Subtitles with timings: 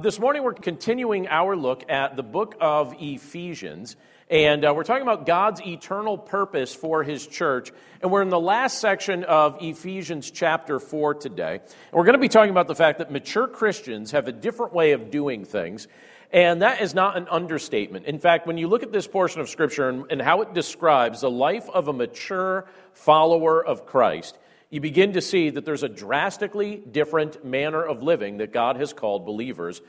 [0.00, 3.96] This morning, we're continuing our look at the book of Ephesians,
[4.30, 7.72] and uh, we're talking about God's eternal purpose for his church.
[8.00, 11.54] And we're in the last section of Ephesians chapter 4 today.
[11.54, 14.72] And we're going to be talking about the fact that mature Christians have a different
[14.72, 15.88] way of doing things,
[16.32, 18.06] and that is not an understatement.
[18.06, 21.22] In fact, when you look at this portion of Scripture and, and how it describes
[21.22, 24.38] the life of a mature follower of Christ,
[24.70, 28.92] you begin to see that there's a drastically different manner of living that God has
[28.92, 29.80] called believers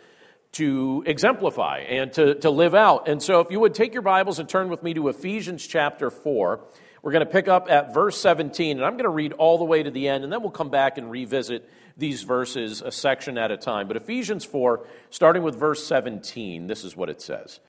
[0.53, 3.07] to exemplify and to, to live out.
[3.07, 6.09] And so, if you would take your Bibles and turn with me to Ephesians chapter
[6.09, 6.61] 4,
[7.01, 9.63] we're going to pick up at verse 17, and I'm going to read all the
[9.63, 13.37] way to the end, and then we'll come back and revisit these verses a section
[13.37, 13.87] at a time.
[13.87, 17.59] But Ephesians 4, starting with verse 17, this is what it says.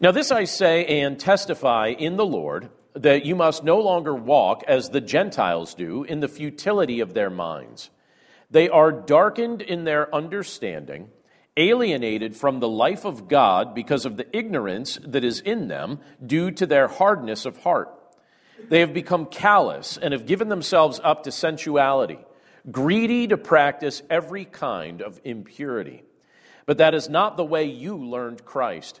[0.00, 4.62] Now, this I say and testify in the Lord that you must no longer walk
[4.68, 7.90] as the Gentiles do in the futility of their minds.
[8.50, 11.10] They are darkened in their understanding,
[11.56, 16.50] alienated from the life of God because of the ignorance that is in them due
[16.52, 17.90] to their hardness of heart.
[18.68, 22.18] They have become callous and have given themselves up to sensuality,
[22.70, 26.04] greedy to practice every kind of impurity.
[26.66, 29.00] But that is not the way you learned Christ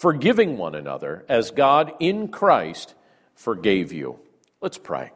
[0.00, 2.94] forgiving one another as God in Christ
[3.34, 4.18] forgave you.
[4.62, 5.12] Let's pray.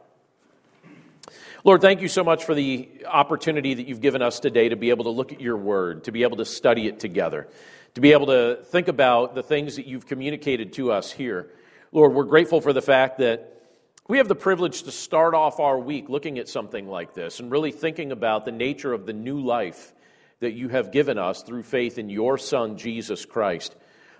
[1.63, 4.91] Lord, thank you so much for the opportunity that you've given us today to be
[4.91, 7.47] able to look at your word, to be able to study it together,
[7.95, 11.49] to be able to think about the things that you've communicated to us here.
[11.91, 13.63] Lord, we're grateful for the fact that
[14.07, 17.49] we have the privilege to start off our week looking at something like this and
[17.49, 19.95] really thinking about the nature of the new life
[20.41, 23.75] that you have given us through faith in your Son, Jesus Christ.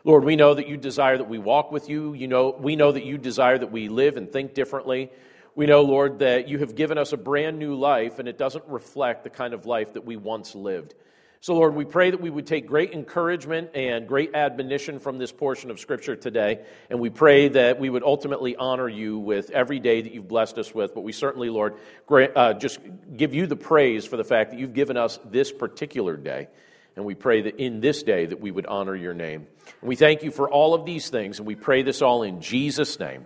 [0.05, 2.13] Lord, we know that you desire that we walk with you.
[2.13, 5.11] You know, we know that you desire that we live and think differently.
[5.55, 8.65] We know, Lord, that you have given us a brand new life, and it doesn't
[8.67, 10.94] reflect the kind of life that we once lived.
[11.41, 15.31] So, Lord, we pray that we would take great encouragement and great admonition from this
[15.31, 16.63] portion of Scripture today.
[16.91, 20.59] And we pray that we would ultimately honor you with every day that you've blessed
[20.59, 20.94] us with.
[20.94, 21.77] But we certainly, Lord,
[22.11, 22.79] uh, just
[23.17, 26.47] give you the praise for the fact that you've given us this particular day.
[26.95, 29.47] And we pray that in this day that we would honor your name.
[29.81, 32.41] And we thank you for all of these things, and we pray this all in
[32.41, 33.25] Jesus' name.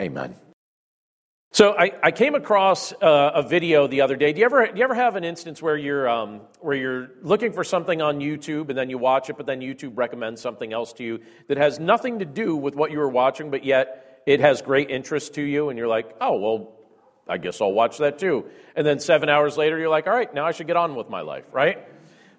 [0.00, 0.34] Amen.
[1.50, 4.32] So I, I came across uh, a video the other day.
[4.32, 7.52] Do you ever, do you ever have an instance where you're, um, where you're looking
[7.52, 10.92] for something on YouTube and then you watch it, but then YouTube recommends something else
[10.94, 14.40] to you that has nothing to do with what you were watching, but yet it
[14.40, 16.72] has great interest to you, and you're like, oh, well,
[17.26, 18.44] I guess I'll watch that too.
[18.76, 21.08] And then seven hours later, you're like, all right, now I should get on with
[21.08, 21.78] my life, right?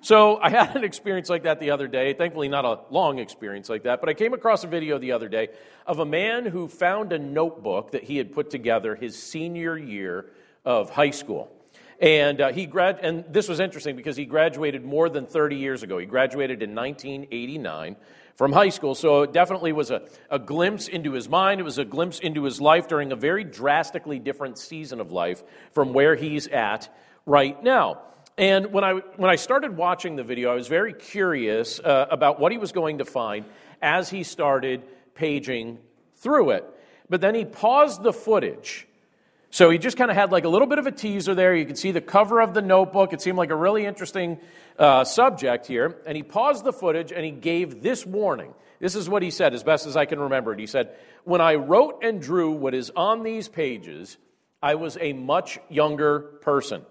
[0.02, 2.14] So I had an experience like that the other day.
[2.14, 5.30] Thankfully, not a long experience like that, but I came across a video the other
[5.30, 5.50] day
[5.86, 10.28] of a man who found a notebook that he had put together his senior year
[10.66, 11.52] of high school.
[12.00, 15.84] And uh, he grad- and this was interesting because he graduated more than 30 years
[15.84, 15.98] ago.
[15.98, 17.98] He graduated in 1989
[18.36, 18.95] from high school.
[18.95, 21.60] So it definitely was a, a glimpse into his mind.
[21.60, 25.44] It was a glimpse into his life during a very drastically different season of life
[25.74, 26.88] from where he's at
[27.25, 28.00] right now.
[28.39, 32.39] And when I, when I started watching the video, I was very curious uh, about
[32.39, 33.44] what he was going to find
[33.81, 34.81] as he started
[35.13, 35.77] paging
[36.15, 36.65] through it.
[37.09, 38.88] But then he paused the footage.
[39.51, 41.53] So he just kind of had like a little bit of a teaser there.
[41.53, 43.12] You could see the cover of the notebook.
[43.12, 44.39] It seemed like a really interesting
[44.77, 45.97] uh, subject here.
[46.06, 48.53] And he paused the footage and he gave this warning.
[48.80, 50.59] This is what he said, as best as I can remember it.
[50.59, 50.95] He said,
[51.25, 54.18] When I wrote and drew what is on these pages,
[54.63, 56.85] I was a much younger person.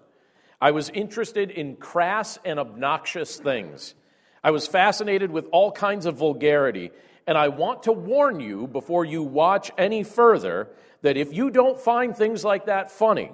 [0.61, 3.95] I was interested in crass and obnoxious things.
[4.43, 6.91] I was fascinated with all kinds of vulgarity.
[7.27, 10.69] And I want to warn you before you watch any further
[11.01, 13.31] that if you don't find things like that funny,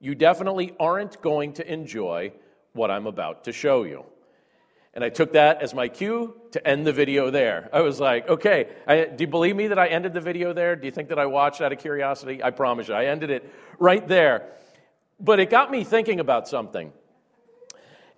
[0.00, 2.32] you definitely aren't going to enjoy
[2.72, 4.04] what I'm about to show you.
[4.94, 7.68] And I took that as my cue to end the video there.
[7.72, 10.76] I was like, okay, I, do you believe me that I ended the video there?
[10.76, 12.42] Do you think that I watched out of curiosity?
[12.42, 14.52] I promise you, I ended it right there.
[15.24, 16.92] But it got me thinking about something.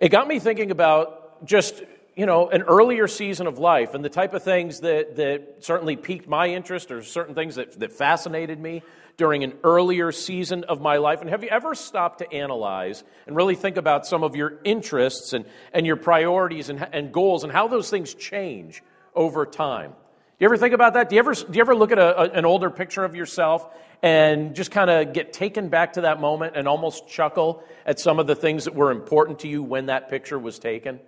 [0.01, 1.81] It got me thinking about just,
[2.17, 5.95] you know, an earlier season of life and the type of things that, that certainly
[5.95, 8.83] piqued my interest or certain things that, that fascinated me
[9.17, 11.21] during an earlier season of my life?
[11.21, 15.33] And have you ever stopped to analyze and really think about some of your interests
[15.33, 18.83] and, and your priorities and, and goals and how those things change
[19.15, 19.93] over time?
[20.39, 21.09] Do you ever think about that?
[21.09, 23.67] Do you ever, do you ever look at a, a, an older picture of yourself
[24.03, 28.19] and just kind of get taken back to that moment and almost chuckle at some
[28.19, 31.01] of the things that were important to you when that picture was taken?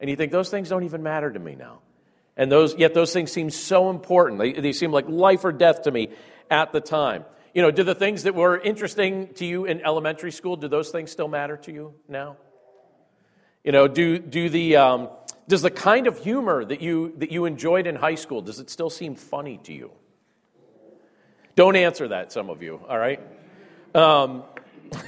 [0.00, 1.78] And you think, those things don't even matter to me now.
[2.36, 4.40] And those, yet those things seem so important.
[4.40, 6.08] They, they seem like life or death to me
[6.50, 7.24] at the time.
[7.54, 10.90] You know, do the things that were interesting to you in elementary school, do those
[10.90, 12.36] things still matter to you now?
[13.62, 15.08] You know, do, do the, um,
[15.48, 18.70] does the kind of humor that you, that you enjoyed in high school, does it
[18.70, 19.90] still seem funny to you?
[21.56, 23.20] Don't answer that, some of you, all right?
[23.94, 24.44] Um,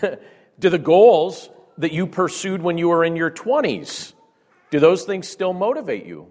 [0.59, 1.49] do the goals
[1.79, 4.13] that you pursued when you were in your 20s,
[4.71, 6.29] do those things still motivate you?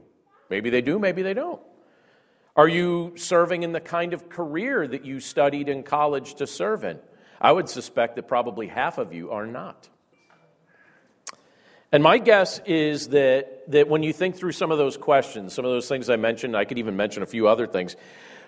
[0.50, 1.62] Maybe they do, maybe they don't.
[2.56, 6.84] Are you serving in the kind of career that you studied in college to serve
[6.84, 7.00] in?
[7.42, 9.90] I would suspect that probably half of you are not.
[11.92, 15.66] And my guess is that, that when you think through some of those questions, some
[15.66, 17.96] of those things I mentioned, I could even mention a few other things,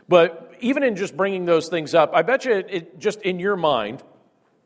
[0.07, 3.39] but even in just bringing those things up, I bet you it, it just in
[3.39, 4.03] your mind,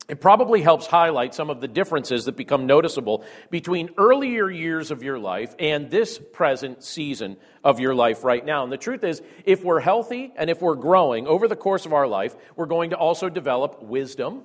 [0.10, 5.04] it probably helps highlight some of the differences that become noticeable between earlier years of
[5.04, 8.64] your life and this present season of your life right now.
[8.64, 11.94] And the truth is, if we're healthy and if we're growing over the course of
[11.94, 14.42] our life, we're going to also develop wisdom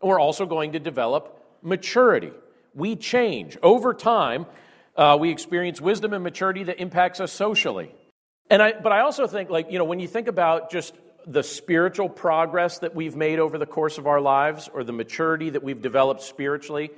[0.00, 2.32] and we're also going to develop maturity.
[2.74, 3.58] We change.
[3.62, 4.46] Over time,
[4.96, 7.94] uh, we experience wisdom and maturity that impacts us socially.
[8.50, 10.94] And I, but I also think, like, you know, when you think about just
[11.26, 15.50] the spiritual progress that we've made over the course of our lives or the maturity
[15.50, 16.90] that we've developed spiritually,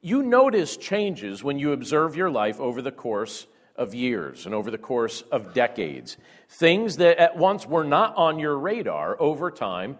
[0.00, 4.70] you notice changes when you observe your life over the course of years and over
[4.70, 6.16] the course of decades.
[6.48, 9.98] Things that at once were not on your radar over time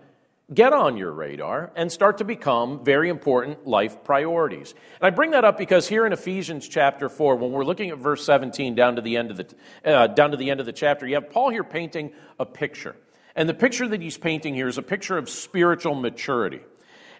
[0.52, 4.74] get on your radar and start to become very important life priorities.
[5.00, 7.98] And I bring that up because here in Ephesians chapter 4, when we're looking at
[7.98, 9.54] verse 17 down to the end of the,
[9.84, 12.96] uh, down to the end of the chapter, you have Paul here painting a picture.
[13.36, 16.60] And the picture that he's painting here is a picture of spiritual maturity.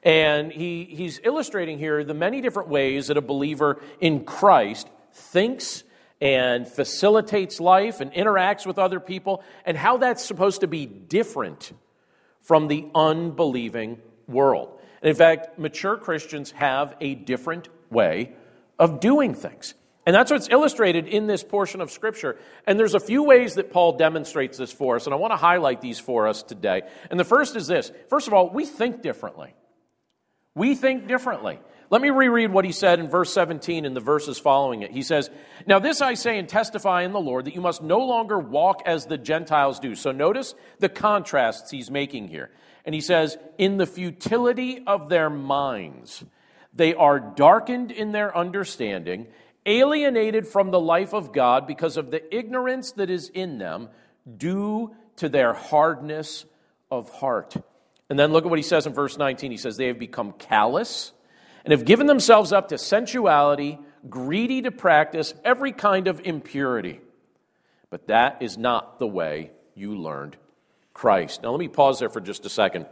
[0.02, 5.84] And he, he's illustrating here the many different ways that a believer in Christ thinks
[6.20, 11.72] and facilitates life and interacts with other people, and how that's supposed to be different
[12.40, 14.78] from the unbelieving world.
[15.02, 18.32] And in fact, mature Christians have a different way
[18.78, 19.75] of doing things.
[20.06, 22.38] And that's what's illustrated in this portion of Scripture.
[22.66, 25.37] And there's a few ways that Paul demonstrates this for us, and I want to
[25.37, 26.82] highlight these for us today.
[27.10, 29.54] And the first is this first of all, we think differently.
[30.55, 31.58] We think differently.
[31.91, 34.92] Let me reread what he said in verse 17 and the verses following it.
[34.92, 35.28] He says,
[35.66, 38.83] Now this I say and testify in the Lord that you must no longer walk
[38.87, 39.97] as the Gentiles do.
[39.97, 42.50] So notice the contrasts he's making here.
[42.85, 46.25] And he says, In the futility of their minds,
[46.73, 49.26] they are darkened in their understanding
[49.66, 53.88] alienated from the life of God because of the ignorance that is in them
[54.37, 56.45] due to their hardness
[56.90, 57.57] of heart.
[58.11, 59.52] And then look at what he says in verse 19.
[59.52, 61.12] He says, They have become callous
[61.64, 67.00] and have given themselves up to sensuality, greedy to practice every kind of impurity.
[67.88, 70.37] But that is not the way you learned
[70.93, 71.43] Christ.
[71.43, 72.87] Now, let me pause there for just a second.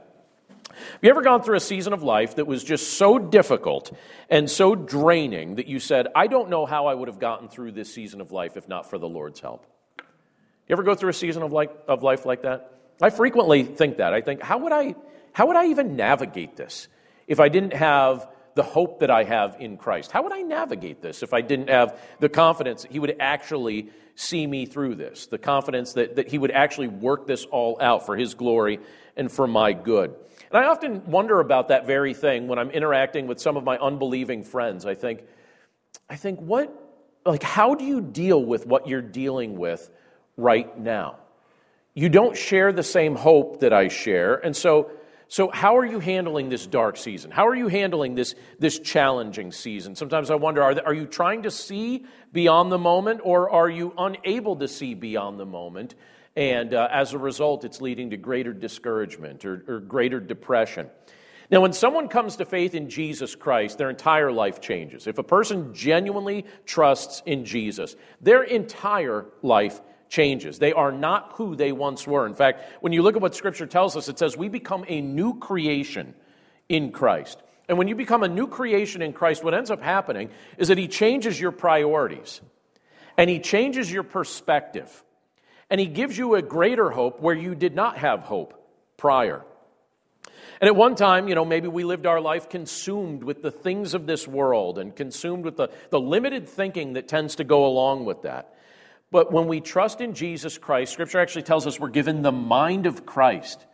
[0.71, 3.93] Have you ever gone through a season of life that was just so difficult
[4.31, 7.73] and so draining that you said, I don't know how I would have gotten through
[7.73, 9.67] this season of life if not for the Lord's help?
[9.99, 12.78] You ever go through a season of, like, of life like that?
[13.01, 14.13] I frequently think that.
[14.13, 14.95] I think, how would I,
[15.33, 16.89] how would I even navigate this
[17.27, 20.11] if I didn't have the hope that I have in Christ?
[20.11, 23.91] How would I navigate this if I didn't have the confidence that He would actually
[24.17, 25.27] see me through this?
[25.27, 28.81] The confidence that, that He would actually work this all out for His glory
[29.17, 30.15] and for my good.
[30.51, 33.79] And I often wonder about that very thing when I'm interacting with some of my
[33.79, 34.87] unbelieving friends.
[34.87, 35.23] I think,
[36.11, 36.73] I think, what,
[37.25, 39.89] like, how do you deal with what you're dealing with
[40.37, 41.19] right now?
[41.99, 44.37] You don't share the same hope that I share.
[44.37, 44.93] And so,
[45.27, 47.33] So, how are you handling this dark season?
[47.33, 49.97] How are you handling this, this challenging season?
[49.97, 53.95] Sometimes I wonder are, are you trying to see beyond the moment, or are you
[53.99, 55.97] unable to see beyond the moment?
[56.37, 60.89] And uh, as a result, it's leading to greater discouragement or, or greater depression.
[61.51, 65.09] Now, when someone comes to faith in Jesus Christ, their entire life changes.
[65.09, 70.59] If a person genuinely trusts in Jesus, their entire life changes.
[70.59, 72.27] They are not who they once were.
[72.27, 75.01] In fact, when you look at what Scripture tells us, it says we become a
[75.01, 76.15] new creation
[76.69, 77.43] in Christ.
[77.69, 80.79] And when you become a new creation in Christ, what ends up happening is that
[80.79, 82.41] He changes your priorities
[83.17, 85.05] and He changes your perspective.
[85.71, 88.55] And He gives you a greater hope where you did not have hope
[88.97, 89.45] prior.
[90.61, 93.95] And at one time, you know, maybe we lived our life consumed with the things
[93.95, 98.07] of this world and consumed with the, the limited thinking that tends to go along
[98.07, 98.55] with that.
[99.11, 102.87] But when we trust in Jesus Christ, Scripture actually tells us we're given the mind
[102.87, 103.65] of Christ.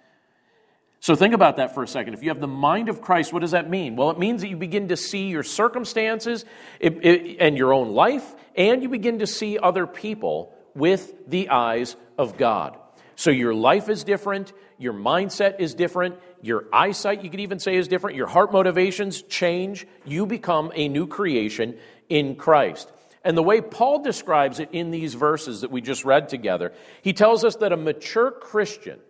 [1.00, 2.14] So think about that for a second.
[2.14, 3.94] If you have the mind of Christ, what does that mean?
[3.94, 6.44] Well, it means that you begin to see your circumstances
[6.80, 12.38] and your own life, and you begin to see other people with the eyes of
[12.38, 12.78] God.
[13.16, 17.76] So your life is different, your mindset is different, your eyesight, you could even say,
[17.76, 19.86] is different, your heart motivations change.
[20.04, 21.76] You become a new creation
[22.08, 22.90] in Christ.
[23.24, 27.12] And the way Paul describes it in these verses that we just read together, he
[27.12, 29.00] tells us that a mature Christian,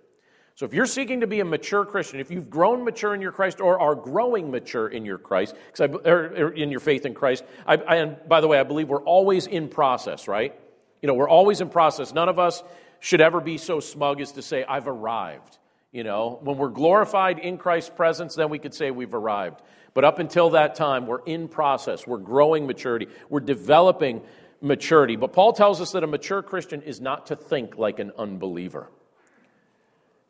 [0.57, 3.33] so if you're seeking to be a mature Christian, if you've grown mature in your
[3.33, 7.43] Christ or are growing mature in your Christ, I, or in your faith in Christ,
[7.67, 10.55] I, I, and by the way, I believe we're always in process, right?
[11.03, 12.15] You know, we're always in process.
[12.15, 12.63] None of us
[13.01, 15.59] should ever be so smug as to say, I've arrived.
[15.91, 19.61] You know, when we're glorified in Christ's presence, then we could say we've arrived.
[19.95, 22.07] But up until that time, we're in process.
[22.07, 23.07] We're growing maturity.
[23.31, 24.23] We're developing
[24.61, 25.15] maturity.
[25.15, 28.91] But Paul tells us that a mature Christian is not to think like an unbeliever.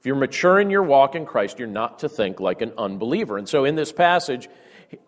[0.01, 3.39] If you're mature in your walk in Christ, you're not to think like an unbeliever.
[3.39, 4.51] And so in this passage,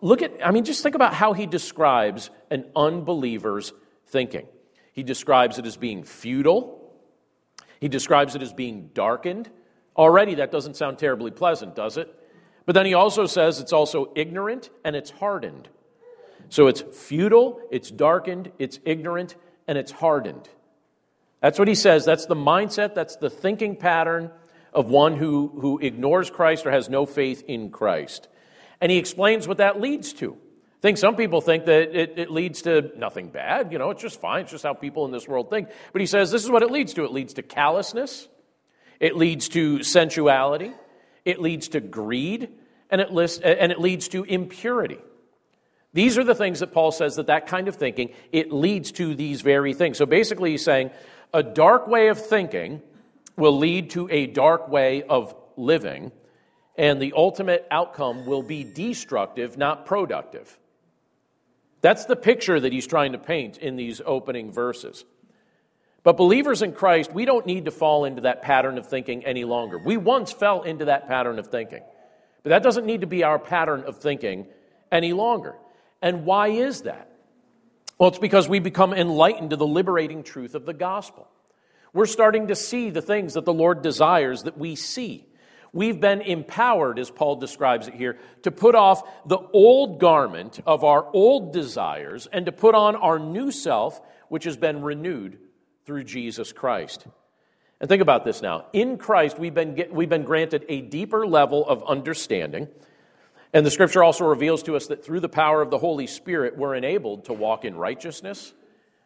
[0.00, 3.75] look at, I mean, just think about how he describes an unbeliever's
[4.06, 4.46] thinking.
[4.94, 6.94] He describes it as being futile,
[7.78, 9.50] he describes it as being darkened.
[9.98, 12.14] Already, that doesn't sound terribly pleasant, does it?
[12.66, 15.68] But then he also says it's also ignorant and it's hardened.
[16.49, 20.49] So it's futile, it's darkened, it's ignorant, and it's hardened.
[21.40, 22.04] That's what he says.
[22.04, 24.30] That's the mindset, that's the thinking pattern
[24.73, 28.28] of one who, who ignores Christ or has no faith in Christ.
[28.80, 30.35] And he explains what that leads to.
[30.35, 33.73] I think some people think that it, it, leads to nothing bad.
[33.73, 34.42] You know, it's just fine.
[34.42, 35.68] It's just how people in this world think.
[35.92, 38.28] But he says this is what it leads to it leads to callousness,
[39.00, 40.73] it leads to sensuality,
[41.26, 42.49] it leads to greed,
[42.88, 44.99] and it, lists, and it leads to impurity.
[45.92, 49.14] These are the things that Paul says that that kind of thinking, it leads to
[49.14, 49.99] these very things.
[49.99, 50.90] So basically, he's saying
[51.35, 52.80] a dark way of thinking
[53.37, 56.12] will lead to a dark way of living,
[56.76, 60.59] and the ultimate outcome will be destructive, not productive.
[61.80, 65.04] That's the picture that he's trying to paint in these opening verses.
[66.06, 69.42] But believers in Christ, we don't need to fall into that pattern of thinking any
[69.42, 69.76] longer.
[69.76, 71.82] We once fell into that pattern of thinking.
[72.44, 74.46] But that doesn't need to be our pattern of thinking
[74.92, 75.56] any longer.
[76.00, 77.10] And why is that?
[77.98, 81.26] Well, it's because we become enlightened to the liberating truth of the gospel.
[81.92, 85.26] We're starting to see the things that the Lord desires that we see.
[85.72, 90.84] We've been empowered, as Paul describes it here, to put off the old garment of
[90.84, 95.40] our old desires and to put on our new self, which has been renewed
[95.87, 97.07] through Jesus Christ.
[97.81, 98.66] And think about this now.
[98.73, 102.69] In Christ, we've been, get, we've been granted a deeper level of understanding.
[103.52, 106.57] And the scripture also reveals to us that through the power of the Holy Spirit,
[106.57, 108.52] we're enabled to walk in righteousness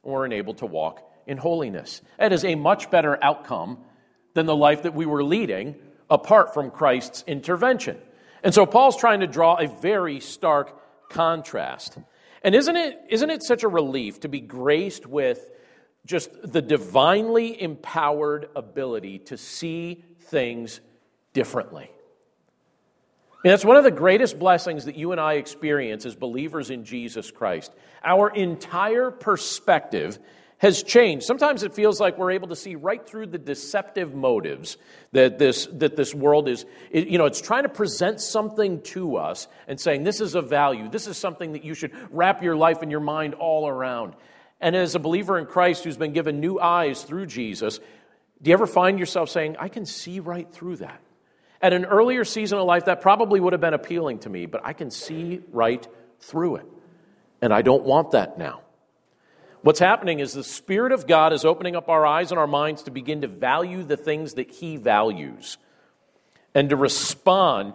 [0.03, 2.01] and we're enabled to walk in holiness.
[2.19, 3.79] That is a much better outcome
[4.35, 5.77] than the life that we were leading
[6.09, 7.99] apart from Christ's intervention.
[8.43, 11.99] And so Paul's trying to draw a very stark contrast.
[12.43, 15.51] And isn't it, isn't it such a relief to be graced with
[16.07, 20.81] just the divinely empowered ability to see things
[21.33, 21.91] differently.
[23.43, 26.85] And that's one of the greatest blessings that you and I experience as believers in
[26.85, 27.73] Jesus Christ.
[28.05, 30.19] Our entire perspective
[30.59, 31.25] has changed.
[31.25, 34.77] Sometimes it feels like we're able to see right through the deceptive motives
[35.13, 39.49] that this, that this world is, you know, it's trying to present something to us
[39.67, 42.83] and saying, this is a value, this is something that you should wrap your life
[42.83, 44.13] and your mind all around.
[44.61, 47.79] And as a believer in Christ who's been given new eyes through Jesus,
[48.43, 51.01] do you ever find yourself saying, I can see right through that?
[51.63, 54.63] At an earlier season of life, that probably would have been appealing to me, but
[54.65, 55.87] I can see right
[56.21, 56.67] through it.
[57.43, 58.61] And I don't want that now.
[59.63, 62.85] What's happening is the Spirit of God is opening up our eyes and our minds
[62.85, 65.59] to begin to value the things that He values
[66.55, 67.75] and to respond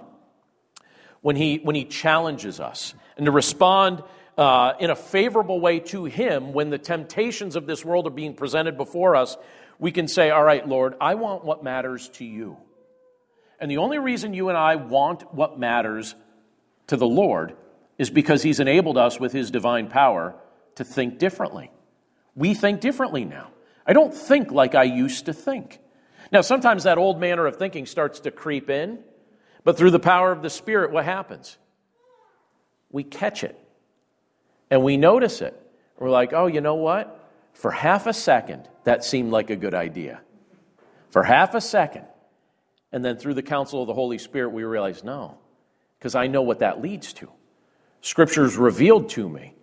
[1.22, 4.04] when he, when he challenges us, and to respond
[4.38, 8.34] uh, in a favorable way to him when the temptations of this world are being
[8.34, 9.38] presented before us,
[9.80, 12.58] we can say, All right, Lord, I want what matters to you.
[13.60, 16.16] And the only reason you and I want what matters
[16.88, 17.56] to the Lord
[17.98, 20.36] is because he's enabled us with his divine power
[20.76, 21.72] to think differently.
[22.36, 23.52] We think differently now.
[23.88, 25.80] I don't think like I used to think.
[26.32, 29.00] Now, sometimes that old manner of thinking starts to creep in,
[29.64, 31.58] but through the power of the Spirit, what happens?
[32.92, 33.58] We catch it
[34.70, 35.60] and we notice it.
[35.98, 37.22] We're like, oh, you know what?
[37.54, 40.22] For half a second, that seemed like a good idea.
[41.10, 42.06] For half a second.
[42.92, 45.38] And then through the counsel of the Holy Spirit, we realize, no,
[45.98, 47.30] because I know what that leads to.
[48.02, 49.56] Scripture's revealed to me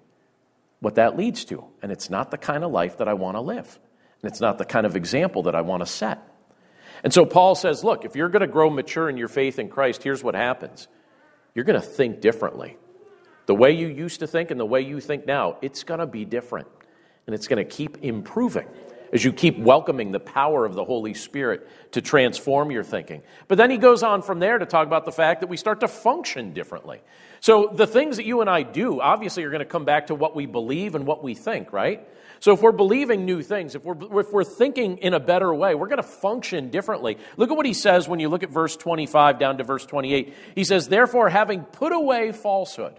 [0.80, 1.64] what that leads to.
[1.80, 3.78] And it's not the kind of life that I want to live.
[4.22, 6.20] And it's not the kind of example that I want to set.
[7.04, 9.68] And so Paul says, look, if you're going to grow mature in your faith in
[9.68, 10.88] Christ, here's what happens
[11.54, 12.78] you're going to think differently.
[13.46, 16.06] The way you used to think and the way you think now, it's going to
[16.06, 16.68] be different.
[17.26, 18.66] And it's going to keep improving
[19.12, 23.22] as you keep welcoming the power of the Holy Spirit to transform your thinking.
[23.46, 25.80] But then he goes on from there to talk about the fact that we start
[25.80, 27.02] to function differently.
[27.40, 30.14] So the things that you and I do obviously are going to come back to
[30.14, 32.08] what we believe and what we think, right?
[32.40, 35.74] So if we're believing new things, if we're, if we're thinking in a better way,
[35.74, 37.18] we're going to function differently.
[37.36, 40.34] Look at what he says when you look at verse 25 down to verse 28.
[40.54, 42.98] He says, Therefore, having put away falsehood.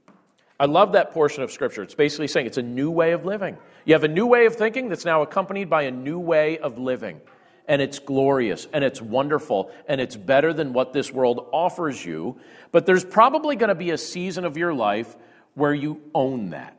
[0.61, 1.81] I love that portion of Scripture.
[1.81, 3.57] It's basically saying it's a new way of living.
[3.83, 6.77] You have a new way of thinking that's now accompanied by a new way of
[6.77, 7.19] living.
[7.67, 12.39] And it's glorious and it's wonderful and it's better than what this world offers you.
[12.71, 15.17] But there's probably going to be a season of your life
[15.55, 16.77] where you own that.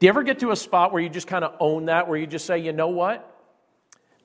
[0.00, 2.18] Do you ever get to a spot where you just kind of own that, where
[2.18, 3.32] you just say, you know what?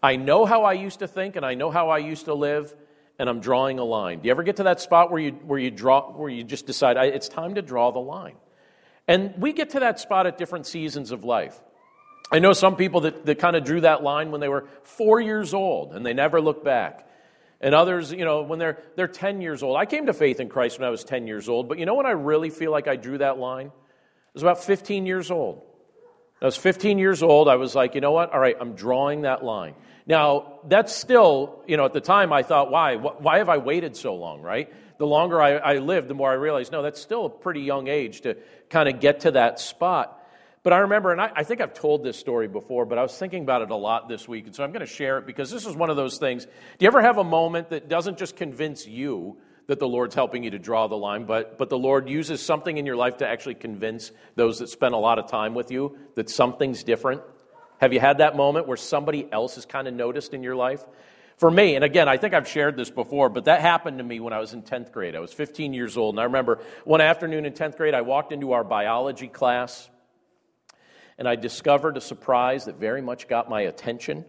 [0.01, 2.75] I know how I used to think and I know how I used to live,
[3.19, 4.21] and I'm drawing a line.
[4.21, 6.65] Do you ever get to that spot where you, where you, draw, where you just
[6.65, 8.33] decide, it's time to draw the line?
[9.07, 11.59] And we get to that spot at different seasons of life.
[12.31, 15.19] I know some people that, that kind of drew that line when they were four
[15.19, 17.07] years old and they never looked back.
[17.61, 19.77] And others, you know, when they're, they're 10 years old.
[19.77, 21.95] I came to faith in Christ when I was 10 years old, but you know
[21.95, 23.67] when I really feel like I drew that line?
[23.67, 25.61] I was about 15 years old.
[26.41, 27.47] I was 15 years old.
[27.47, 28.33] I was like, you know what?
[28.33, 29.75] All right, I'm drawing that line.
[30.05, 32.97] Now, that's still, you know, at the time I thought, why?
[32.97, 34.73] Why have I waited so long, right?
[35.03, 37.89] The longer I, I lived, the more I realized, no, that's still a pretty young
[37.89, 38.37] age to
[38.69, 40.17] kind of get to that spot.
[40.63, 43.17] But I remember, and I, I, think I've told this story before, but I was
[43.17, 45.51] thinking about it a lot this week, and so I'm going to share it because
[45.51, 46.45] this is one of those things.
[46.45, 49.35] Do you ever have a moment that doesn't just convince you
[49.67, 52.77] that the Lord's helping you to draw the line, but, but the Lord uses something
[52.77, 55.97] in your life to actually convince those that spend a lot of time with you
[56.15, 57.21] that something's different?
[57.81, 60.85] Have you had that moment where somebody else has kind of noticed in your life?
[61.37, 64.19] For me, and again, I think I've shared this before, but that happened to me
[64.19, 65.15] when I was in 10th grade.
[65.15, 68.31] I was 15 years old, and I remember one afternoon in 10th grade, I walked
[68.31, 69.89] into our biology class,
[71.17, 74.25] and I discovered a surprise that very much got my attention.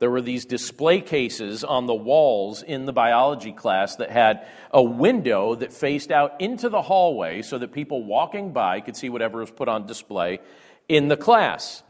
[0.00, 4.82] There were these display cases on the walls in the biology class that had a
[4.82, 9.40] window that faced out into the hallway so that people walking by could see whatever
[9.40, 10.40] was put on display
[10.88, 11.82] in the class.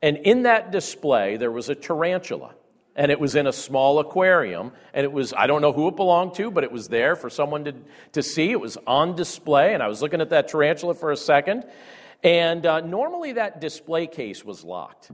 [0.00, 2.54] And in that display, there was a tarantula
[3.00, 5.96] and it was in a small aquarium and it was i don't know who it
[5.96, 7.74] belonged to but it was there for someone to,
[8.12, 8.50] to see.
[8.50, 11.64] It was on display and i was looking at that tarantula for a second
[12.22, 15.10] and uh, normally that display case was locked.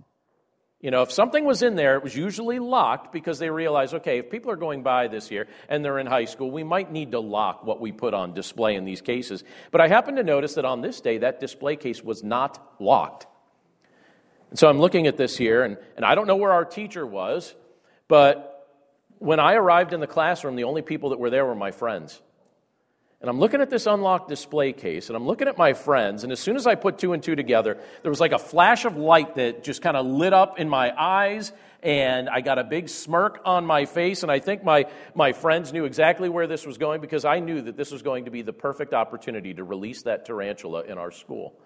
[0.80, 4.18] You know if something was in there it was usually locked because they realized okay
[4.18, 7.12] if people are going by this year and they're in high school we might need
[7.12, 9.44] to lock what we put on display in these cases.
[9.70, 13.28] But i happened to notice that on this day that display case was not locked.
[14.50, 17.06] And so i'm looking at this here and, and i don't know where our teacher
[17.06, 17.54] was
[18.08, 18.52] but
[19.18, 22.20] when I arrived in the classroom, the only people that were there were my friends.
[23.20, 26.30] And I'm looking at this unlocked display case, and I'm looking at my friends, and
[26.30, 28.98] as soon as I put two and two together, there was like a flash of
[28.98, 31.50] light that just kind of lit up in my eyes,
[31.82, 35.72] and I got a big smirk on my face, and I think my, my friends
[35.72, 38.42] knew exactly where this was going because I knew that this was going to be
[38.42, 41.58] the perfect opportunity to release that tarantula in our school.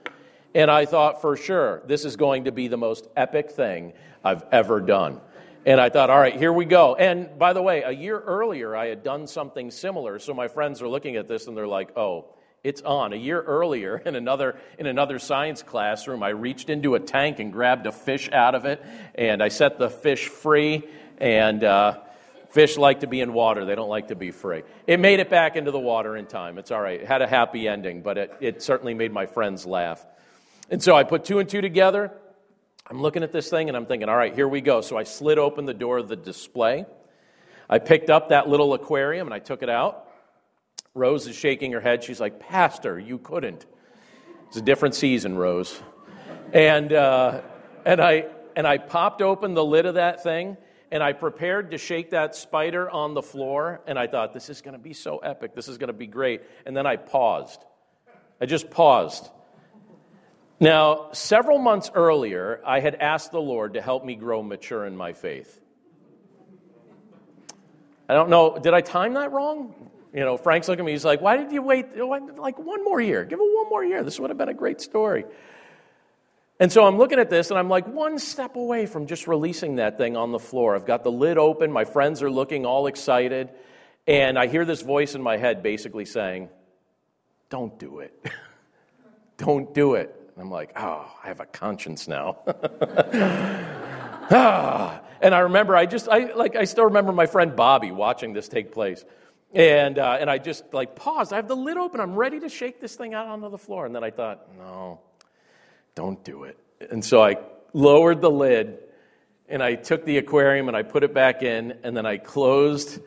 [0.55, 3.92] And I thought for sure, this is going to be the most epic thing
[4.24, 5.20] I've ever done.
[5.66, 6.94] And I thought, all right, here we go.
[6.94, 10.18] And by the way, a year earlier, I had done something similar.
[10.18, 12.26] So my friends are looking at this and they're like, oh,
[12.64, 13.12] it's on.
[13.12, 17.52] A year earlier, in another, in another science classroom, I reached into a tank and
[17.52, 20.84] grabbed a fish out of it, and I set the fish free.
[21.18, 21.98] And uh,
[22.50, 24.62] fish like to be in water, they don't like to be free.
[24.86, 26.58] It made it back into the water in time.
[26.58, 27.00] It's all right.
[27.00, 30.04] It had a happy ending, but it, it certainly made my friends laugh.
[30.70, 32.12] And so I put two and two together.
[32.90, 34.81] I'm looking at this thing and I'm thinking, all right, here we go.
[34.81, 36.87] So I slid open the door of the display.
[37.68, 40.09] I picked up that little aquarium and I took it out.
[40.92, 42.03] Rose is shaking her head.
[42.03, 43.64] She's like, Pastor, you couldn't.
[44.48, 45.81] It's a different season, Rose.
[46.53, 47.42] And, uh,
[47.85, 48.26] and, I,
[48.57, 50.57] and I popped open the lid of that thing
[50.90, 53.83] and I prepared to shake that spider on the floor.
[53.87, 55.55] And I thought, this is going to be so epic.
[55.55, 56.42] This is going to be great.
[56.66, 57.64] And then I paused.
[58.40, 59.31] I just paused.
[60.62, 64.94] Now, several months earlier, I had asked the Lord to help me grow mature in
[64.94, 65.58] my faith.
[68.06, 69.74] I don't know, did I time that wrong?
[70.12, 73.00] You know, Frank's looking at me, he's like, why did you wait like one more
[73.00, 73.24] year?
[73.24, 74.02] Give it one more year.
[74.02, 75.24] This would have been a great story.
[76.58, 79.76] And so I'm looking at this and I'm like one step away from just releasing
[79.76, 80.76] that thing on the floor.
[80.76, 83.48] I've got the lid open, my friends are looking all excited,
[84.06, 86.50] and I hear this voice in my head basically saying,
[87.48, 88.12] Don't do it.
[89.38, 90.19] Don't do it.
[90.40, 92.38] And I'm like, oh, I have a conscience now.
[94.31, 95.03] ah.
[95.20, 98.48] And I remember, I just, I like, I still remember my friend Bobby watching this
[98.48, 99.05] take place.
[99.53, 101.35] And, uh, and I just like paused.
[101.35, 102.00] I have the lid open.
[102.00, 103.85] I'm ready to shake this thing out onto the floor.
[103.85, 105.00] And then I thought, no,
[105.94, 106.57] don't do it.
[106.90, 107.37] And so I
[107.74, 108.79] lowered the lid
[109.46, 111.81] and I took the aquarium and I put it back in.
[111.83, 112.98] And then I closed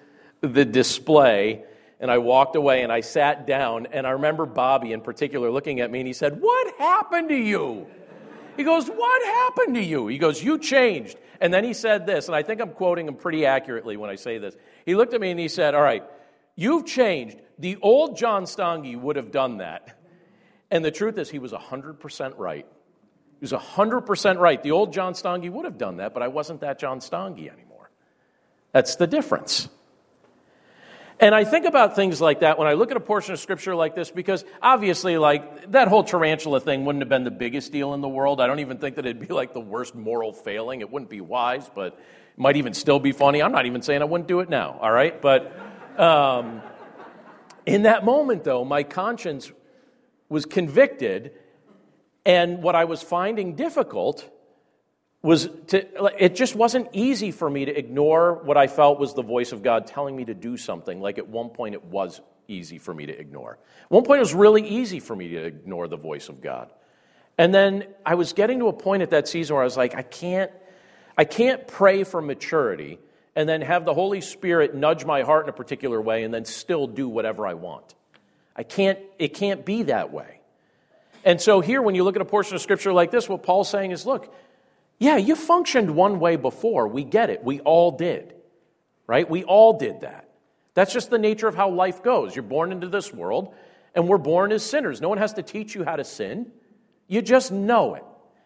[0.41, 1.63] the display
[2.03, 3.87] and I walked away and I sat down.
[3.93, 7.35] And I remember Bobby in particular looking at me and he said, What happened to
[7.35, 7.87] you?
[8.57, 10.07] He goes, What happened to you?
[10.07, 11.17] He goes, You changed.
[11.39, 14.15] And then he said this, and I think I'm quoting him pretty accurately when I
[14.15, 14.53] say this.
[14.85, 16.03] He looked at me and he said, All right,
[16.57, 17.37] you've changed.
[17.57, 19.97] The old John Stange would have done that.
[20.69, 22.65] And the truth is, he was 100% right.
[23.39, 24.61] He was 100% right.
[24.61, 27.91] The old John Stange would have done that, but I wasn't that John Stange anymore.
[28.73, 29.69] That's the difference.
[31.19, 33.75] And I think about things like that when I look at a portion of scripture
[33.75, 37.93] like this because obviously, like, that whole tarantula thing wouldn't have been the biggest deal
[37.93, 38.41] in the world.
[38.41, 40.81] I don't even think that it'd be like the worst moral failing.
[40.81, 43.41] It wouldn't be wise, but it might even still be funny.
[43.43, 45.21] I'm not even saying I wouldn't do it now, all right?
[45.21, 45.53] But
[45.99, 46.61] um,
[47.65, 49.51] in that moment, though, my conscience
[50.29, 51.31] was convicted,
[52.25, 54.29] and what I was finding difficult
[55.23, 59.23] was to, it just wasn't easy for me to ignore what I felt was the
[59.23, 60.99] voice of God telling me to do something.
[60.99, 63.57] Like at one point, it was easy for me to ignore.
[63.85, 66.71] At one point, it was really easy for me to ignore the voice of God.
[67.37, 69.95] And then I was getting to a point at that season where I was like,
[69.95, 70.51] I can't,
[71.17, 72.99] I can't pray for maturity
[73.35, 76.43] and then have the Holy Spirit nudge my heart in a particular way and then
[76.43, 77.95] still do whatever I want.
[78.55, 80.41] I can't, it can't be that way.
[81.23, 83.69] And so here, when you look at a portion of scripture like this, what Paul's
[83.69, 84.33] saying is, look,
[85.03, 86.87] yeah, you functioned one way before.
[86.87, 87.43] We get it.
[87.43, 88.33] We all did.
[89.05, 89.29] Right?
[89.29, 90.29] We all did that.
[90.75, 92.35] That's just the nature of how life goes.
[92.35, 93.53] You're born into this world,
[93.93, 95.01] and we're born as sinners.
[95.01, 96.51] No one has to teach you how to sin.
[97.07, 98.03] You just know it.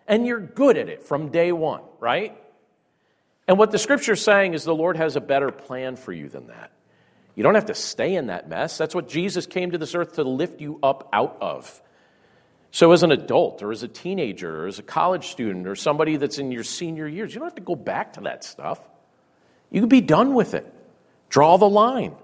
[0.07, 2.35] And you're good at it from day one, right?
[3.47, 6.47] And what the scripture's saying is the Lord has a better plan for you than
[6.47, 6.71] that.
[7.35, 8.77] You don't have to stay in that mess.
[8.77, 11.81] That's what Jesus came to this earth to lift you up out of.
[12.71, 16.17] So, as an adult, or as a teenager, or as a college student, or somebody
[16.17, 18.79] that's in your senior years, you don't have to go back to that stuff.
[19.71, 20.71] You can be done with it.
[21.29, 22.15] Draw the line.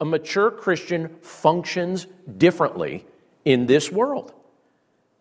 [0.00, 3.06] A mature Christian functions differently
[3.44, 4.32] in this world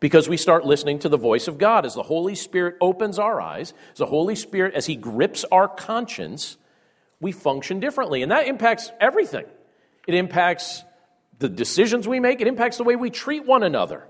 [0.02, 3.39] because we start listening to the voice of God as the Holy Spirit opens our
[3.39, 6.58] eyes, as the Holy Spirit, as He grips our conscience,
[7.21, 8.24] we function differently.
[8.24, 9.45] And that impacts everything.
[10.08, 10.84] It impacts
[11.38, 14.08] the decisions we make, it impacts the way we treat one another.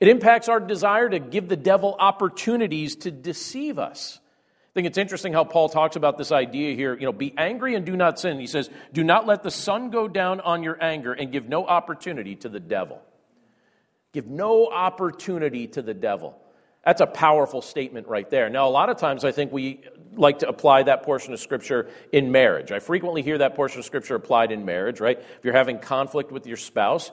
[0.00, 4.18] It impacts our desire to give the devil opportunities to deceive us.
[4.70, 6.94] I think it's interesting how Paul talks about this idea here.
[6.94, 8.40] You know, be angry and do not sin.
[8.40, 11.66] He says, Do not let the sun go down on your anger and give no
[11.66, 13.02] opportunity to the devil.
[14.12, 16.40] Give no opportunity to the devil.
[16.84, 18.48] That's a powerful statement right there.
[18.48, 19.80] Now, a lot of times I think we
[20.14, 22.72] like to apply that portion of Scripture in marriage.
[22.72, 25.18] I frequently hear that portion of Scripture applied in marriage, right?
[25.18, 27.10] If you're having conflict with your spouse,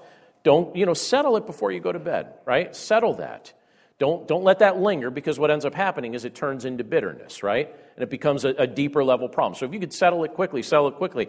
[0.48, 2.74] don't, you know, settle it before you go to bed, right?
[2.74, 3.52] Settle that.
[4.00, 7.44] Don't, don't let that linger because what ends up happening is it turns into bitterness,
[7.44, 7.68] right?
[7.96, 9.56] And it becomes a, a deeper level problem.
[9.56, 11.28] So if you could settle it quickly, settle it quickly.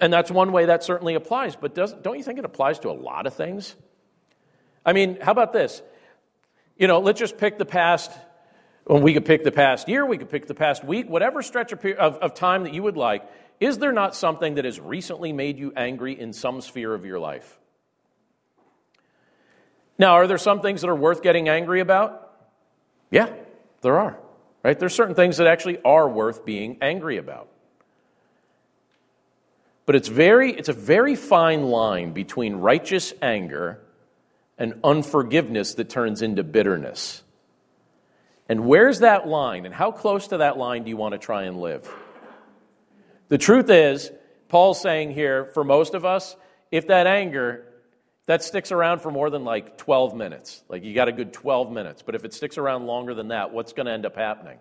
[0.00, 1.54] And that's one way that certainly applies.
[1.54, 3.76] But does, don't you think it applies to a lot of things?
[4.86, 5.82] I mean, how about this?
[6.78, 8.10] You know, let's just pick the past
[8.86, 11.72] When we could pick the past year, we could pick the past week, whatever stretch
[11.72, 13.22] of, of time that you would like.
[13.60, 17.18] Is there not something that has recently made you angry in some sphere of your
[17.18, 17.59] life?
[20.00, 22.32] Now, are there some things that are worth getting angry about?
[23.10, 23.28] Yeah,
[23.82, 24.18] there are.
[24.64, 24.78] Right?
[24.78, 27.48] There's certain things that actually are worth being angry about.
[29.84, 33.78] But it's very it's a very fine line between righteous anger
[34.56, 37.22] and unforgiveness that turns into bitterness.
[38.48, 39.66] And where's that line?
[39.66, 41.86] And how close to that line do you want to try and live?
[43.28, 44.10] The truth is,
[44.48, 46.36] Paul's saying here, for most of us,
[46.70, 47.66] if that anger
[48.30, 50.62] that sticks around for more than like 12 minutes.
[50.68, 52.02] Like you got a good 12 minutes.
[52.02, 54.60] But if it sticks around longer than that, what's going to end up happening?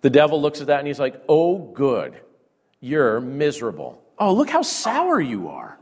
[0.00, 2.20] The devil looks at that and he's like, oh, good.
[2.80, 4.02] You're miserable.
[4.18, 5.78] Oh, look how sour you are.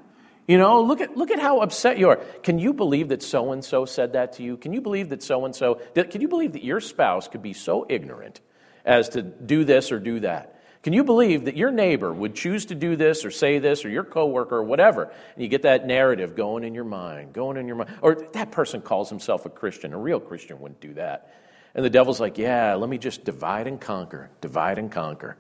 [0.47, 2.17] You know, look at, look at how upset you are.
[2.43, 4.59] Can you believe that so and so said that to you?
[4.59, 7.55] Can you believe that so and so, can you believe that your spouse could be
[7.55, 8.43] so ignorant
[8.85, 10.60] as to do this or do that?
[10.83, 13.91] Can you believe that your neighbor would choose to do this or say this or
[13.91, 15.13] your coworker or whatever?
[15.35, 17.91] And you get that narrative going in your mind, going in your mind.
[18.01, 19.93] Or that person calls himself a Christian.
[19.93, 21.35] A real Christian wouldn't do that.
[21.75, 25.37] And the devil's like, yeah, let me just divide and conquer, divide and conquer.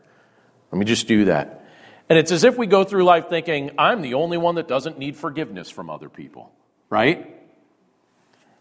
[0.70, 1.66] Let me just do that.
[2.08, 4.98] And it's as if we go through life thinking, I'm the only one that doesn't
[4.98, 6.52] need forgiveness from other people,
[6.90, 7.36] right?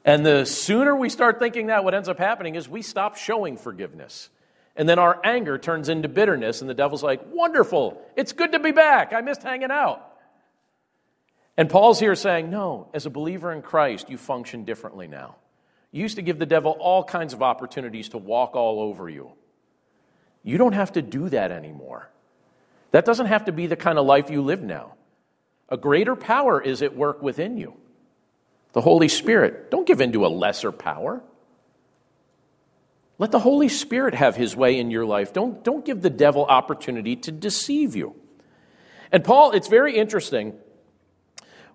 [0.05, 3.57] And the sooner we start thinking that, what ends up happening is we stop showing
[3.57, 4.29] forgiveness.
[4.79, 8.59] And then our anger turns into bitterness, and the devil's like, Wonderful, it's good to
[8.59, 9.11] be back.
[9.11, 10.01] I missed hanging out.
[11.57, 15.35] And Paul's here saying, No, as a believer in Christ, you function differently now.
[15.91, 19.33] You used to give the devil all kinds of opportunities to walk all over you.
[20.43, 22.09] You don't have to do that anymore.
[22.91, 24.93] That doesn't have to be the kind of life you live now.
[25.67, 27.73] A greater power is at work within you
[28.71, 29.71] the Holy Spirit.
[29.71, 31.21] Don't give in to a lesser power.
[33.19, 35.33] Let the Holy Spirit have his way in your life.
[35.33, 38.15] Don't, don't give the devil opportunity to deceive you.
[39.11, 40.53] And Paul, it's very interesting.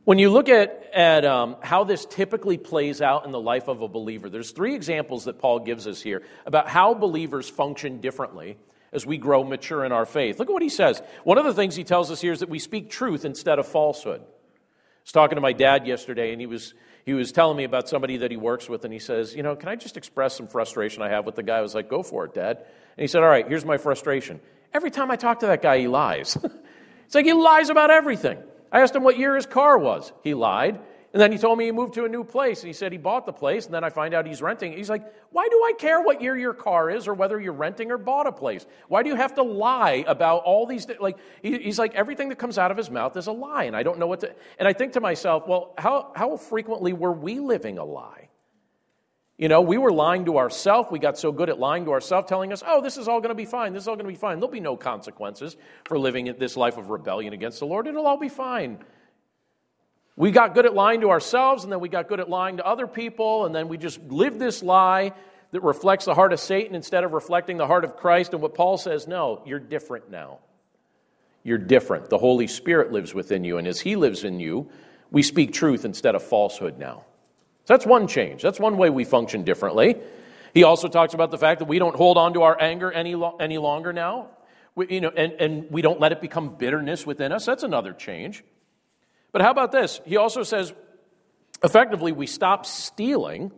[0.04, 3.82] When you look at, at um, how this typically plays out in the life of
[3.82, 8.56] a believer, there's three examples that Paul gives us here about how believers function differently
[8.92, 10.38] as we grow mature in our faith.
[10.38, 11.02] Look at what he says.
[11.24, 13.66] One of the things he tells us here is that we speak truth instead of
[13.66, 14.20] falsehood.
[14.20, 16.72] I was talking to my dad yesterday, and he was
[17.04, 19.56] he was telling me about somebody that he works with, and he says, You know,
[19.56, 21.58] can I just express some frustration I have with the guy?
[21.58, 22.56] I was like, Go for it, Dad.
[22.56, 24.40] And he said, All right, here's my frustration.
[24.72, 26.36] Every time I talk to that guy, he lies.
[27.06, 28.38] it's like he lies about everything.
[28.72, 30.12] I asked him what year his car was.
[30.22, 30.80] He lied.
[31.14, 32.62] And then he told me he moved to a new place.
[32.62, 33.66] And he said he bought the place.
[33.66, 34.72] And then I find out he's renting.
[34.72, 37.92] He's like, Why do I care what year your car is or whether you're renting
[37.92, 38.66] or bought a place?
[38.88, 40.88] Why do you have to lie about all these?
[40.98, 43.62] Like, he's like, everything that comes out of his mouth is a lie.
[43.62, 44.34] And I don't know what to.
[44.58, 48.28] And I think to myself, well, how, how frequently were we living a lie?
[49.38, 50.90] You know, we were lying to ourselves.
[50.90, 53.30] We got so good at lying to ourselves, telling us, oh, this is all going
[53.30, 53.72] to be fine.
[53.72, 54.40] This is all going to be fine.
[54.40, 57.86] There'll be no consequences for living this life of rebellion against the Lord.
[57.86, 58.80] It'll all be fine.
[60.16, 62.66] We got good at lying to ourselves, and then we got good at lying to
[62.66, 65.12] other people, and then we just lived this lie
[65.50, 68.32] that reflects the heart of Satan instead of reflecting the heart of Christ.
[68.32, 70.38] And what Paul says, no, you're different now.
[71.42, 72.10] You're different.
[72.10, 74.70] The Holy Spirit lives within you, and as He lives in you,
[75.10, 77.04] we speak truth instead of falsehood now.
[77.64, 78.42] So that's one change.
[78.42, 79.96] That's one way we function differently.
[80.52, 83.14] He also talks about the fact that we don't hold on to our anger any,
[83.14, 84.28] lo- any longer now,
[84.76, 87.44] we, you know, and, and we don't let it become bitterness within us.
[87.44, 88.44] That's another change.
[89.34, 90.00] But how about this?
[90.04, 90.72] He also says,
[91.64, 93.50] effectively, we stop stealing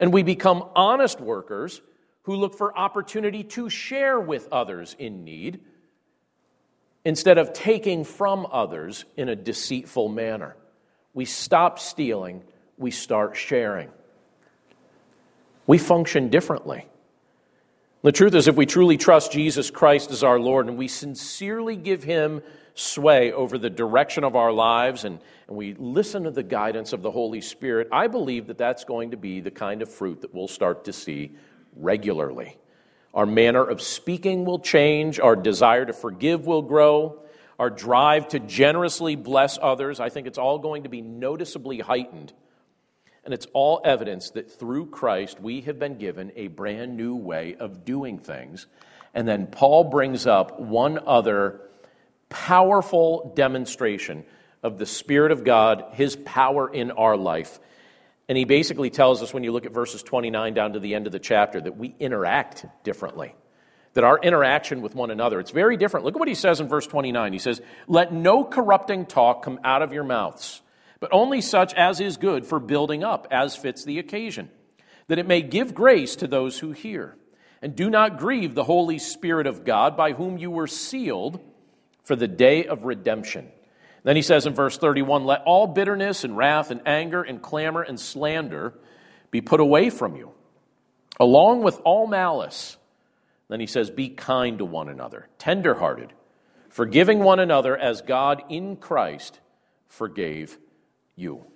[0.00, 1.80] and we become honest workers
[2.22, 5.60] who look for opportunity to share with others in need
[7.04, 10.56] instead of taking from others in a deceitful manner.
[11.12, 12.42] We stop stealing,
[12.76, 13.90] we start sharing.
[15.64, 16.88] We function differently.
[18.02, 21.76] The truth is, if we truly trust Jesus Christ as our Lord and we sincerely
[21.76, 22.42] give Him
[22.74, 27.02] sway over the direction of our lives and, and we listen to the guidance of
[27.02, 30.34] the Holy Spirit, I believe that that's going to be the kind of fruit that
[30.34, 31.32] we'll start to see
[31.76, 32.56] regularly.
[33.14, 37.20] Our manner of speaking will change, our desire to forgive will grow,
[37.60, 40.00] our drive to generously bless others.
[40.00, 42.32] I think it's all going to be noticeably heightened.
[43.24, 47.54] And it's all evidence that through Christ we have been given a brand new way
[47.54, 48.66] of doing things.
[49.14, 51.60] And then Paul brings up one other
[52.28, 54.24] powerful demonstration
[54.62, 57.60] of the Spirit of God, His power in our life.
[58.28, 61.06] And he basically tells us when you look at verses 29 down to the end
[61.06, 63.34] of the chapter that we interact differently.
[63.92, 66.04] That our interaction with one another, it's very different.
[66.04, 67.32] Look at what he says in verse 29.
[67.32, 70.62] He says, Let no corrupting talk come out of your mouths,
[71.00, 74.50] but only such as is good for building up, as fits the occasion
[75.08, 77.16] that it may give grace to those who hear.
[77.62, 81.40] And do not grieve the Holy Spirit of God, by whom you were sealed
[82.04, 83.50] for the day of redemption.
[84.04, 87.82] Then he says in verse 31 Let all bitterness and wrath and anger and clamor
[87.82, 88.74] and slander
[89.30, 90.32] be put away from you,
[91.18, 92.76] along with all malice.
[93.48, 96.12] Then he says, Be kind to one another, tenderhearted,
[96.68, 99.40] forgiving one another as God in Christ
[99.88, 100.58] forgave
[101.16, 101.46] you.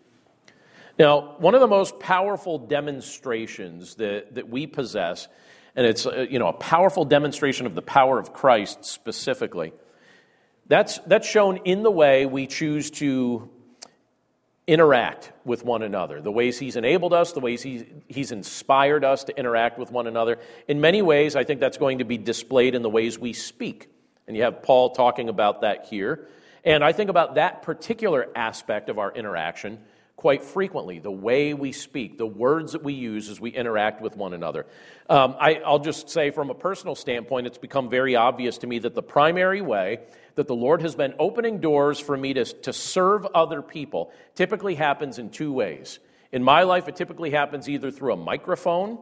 [0.99, 5.29] Now, one of the most powerful demonstrations that, that we possess,
[5.77, 9.73] and it's uh, you know, a powerful demonstration of the power of Christ specifically,
[10.69, 13.51] that's, that's shown in the way we choose to
[14.67, 19.25] interact with one another, the ways He's enabled us, the ways he's, he's inspired us
[19.25, 20.39] to interact with one another.
[20.69, 23.89] In many ways, I think that's going to be displayed in the ways we speak.
[24.27, 26.29] And you have Paul talking about that here.
[26.65, 29.79] And I think about that particular aspect of our interaction
[30.19, 34.17] quite frequently the way we speak, the words that we use as we interact with
[34.17, 34.67] one another.
[35.09, 38.81] Um, I, will just say, from a personal standpoint, it's become very obvious to me
[38.81, 40.01] that the primary way
[40.39, 44.77] that the Lord has been opening doors for me to, to serve other people typically
[44.77, 45.99] happens in two ways.
[46.31, 49.01] In my life, it typically happens either through a microphone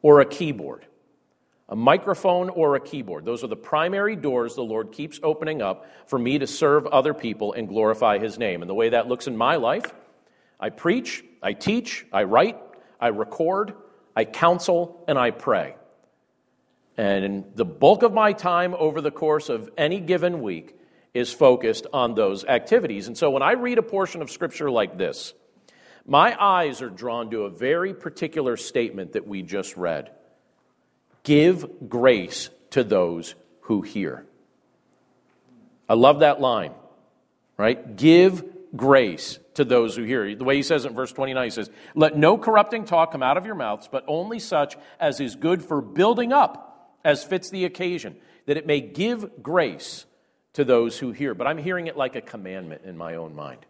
[0.00, 0.86] or a keyboard.
[1.68, 3.24] A microphone or a keyboard.
[3.24, 7.14] Those are the primary doors the Lord keeps opening up for me to serve other
[7.14, 8.62] people and glorify His name.
[8.62, 9.92] And the way that looks in my life
[10.60, 12.58] I preach, I teach, I write,
[13.00, 13.74] I record,
[14.14, 15.74] I counsel, and I pray.
[17.00, 20.78] And the bulk of my time over the course of any given week
[21.14, 23.06] is focused on those activities.
[23.06, 25.32] And so when I read a portion of Scripture like this,
[26.04, 30.10] my eyes are drawn to a very particular statement that we just read
[31.22, 34.26] Give grace to those who hear.
[35.88, 36.74] I love that line,
[37.56, 37.96] right?
[37.96, 38.44] Give
[38.76, 40.34] grace to those who hear.
[40.34, 43.22] The way he says it in verse 29, he says, Let no corrupting talk come
[43.22, 46.69] out of your mouths, but only such as is good for building up,
[47.04, 50.06] as fits the occasion, that it may give grace
[50.54, 51.34] to those who hear.
[51.34, 53.64] But I'm hearing it like a commandment in my own mind.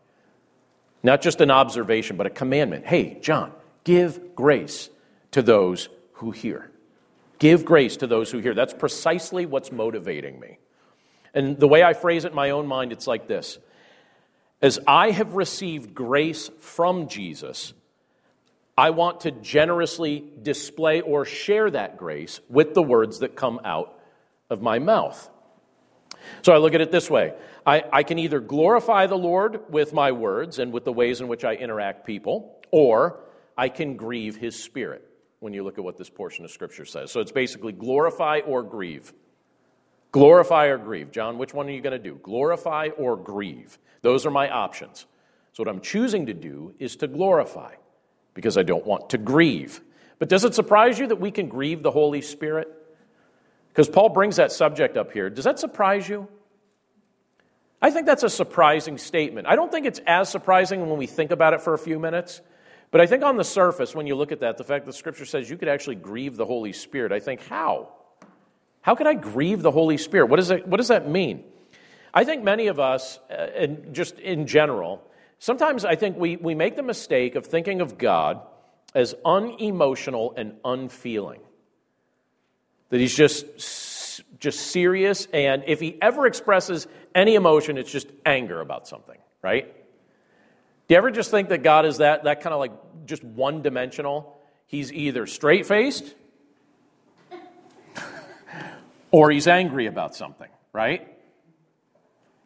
[1.03, 2.87] Not just an observation, but a commandment.
[2.87, 3.53] Hey, John,
[3.85, 4.91] give grace
[5.33, 6.71] to those who hear.
[7.39, 8.55] Give grace to those who hear.
[8.55, 10.59] That's precisely what's motivating me.
[11.33, 13.59] And the way I phrase it in my own mind, it's like this
[14.63, 17.73] as I have received grace from Jesus,
[18.81, 24.01] I want to generously display or share that grace with the words that come out
[24.49, 25.29] of my mouth.
[26.41, 27.35] So I look at it this way
[27.67, 31.29] I, I, can either glorify the Lord with my words and with the ways in
[31.29, 33.21] which I interact people, or
[33.55, 35.07] I can grieve his spirit
[35.41, 37.11] when you look at what this portion of Scripture says.
[37.11, 39.13] So it's basically glorify or grieve.
[40.11, 41.11] Glorify or grieve.
[41.11, 42.19] John, which one are you going to do?
[42.23, 43.79] Glorify or grieve?
[44.01, 45.05] Those are my options.
[45.53, 47.75] So, what I'm choosing to do is to glorify
[48.35, 49.81] because I don't want to grieve.
[50.19, 52.69] But does it surprise you that we can grieve the Holy Spirit?
[53.69, 55.31] Because Paul brings that subject up here.
[55.31, 56.29] Does that surprise you?
[57.83, 59.47] I think that's a surprising statement.
[59.47, 62.43] I don't think it's as surprising when we think about it for a few minutes.
[62.91, 65.25] But I think on the surface, when you look at that, the fact that Scripture
[65.25, 67.89] says you could actually grieve the Holy Spirit, I think, how?
[68.83, 70.27] How could I grieve the Holy Spirit?
[70.27, 71.45] What, is it, what does that mean?
[72.13, 75.03] I think many of us, uh, and just in general,
[75.41, 78.41] sometimes I think we, we make the mistake of thinking of God
[78.95, 81.41] as unemotional and unfeeling.
[82.91, 88.61] That he's just, just serious, and if he ever expresses any emotion, it's just anger
[88.61, 89.73] about something, right?
[90.91, 92.73] Do you ever just think that God is that, that kind of like
[93.07, 94.37] just one dimensional?
[94.67, 96.15] He's either straight faced
[99.13, 101.09] or he's angry about something, right?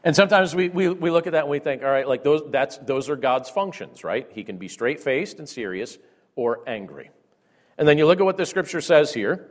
[0.05, 2.43] And sometimes we, we, we look at that and we think, all right, like those,
[2.51, 4.29] that's, those are God's functions, right?
[4.33, 5.99] He can be straight faced and serious
[6.37, 7.11] or angry.
[7.79, 9.49] And then you look at what the scripture says here,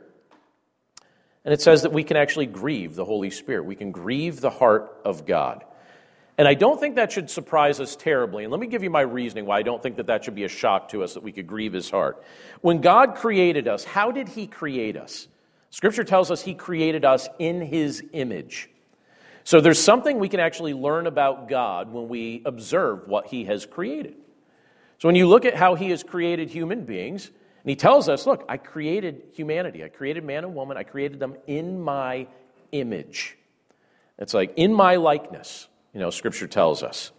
[1.44, 3.64] and it says that we can actually grieve the Holy Spirit.
[3.64, 5.64] We can grieve the heart of God.
[6.38, 8.44] And I don't think that should surprise us terribly.
[8.44, 10.44] And let me give you my reasoning why I don't think that that should be
[10.44, 12.24] a shock to us that we could grieve his heart.
[12.60, 15.28] When God created us, how did he create us?
[15.70, 18.70] Scripture tells us he created us in his image.
[19.44, 23.66] So there's something we can actually learn about God when we observe what He has
[23.66, 24.16] created.
[24.98, 28.26] So when you look at how He has created human beings, and He tells us,
[28.26, 32.26] look, I created humanity, I created man and woman, I created them in my
[32.72, 33.36] image.
[34.18, 37.12] It's like in my likeness, you know, Scripture tells us.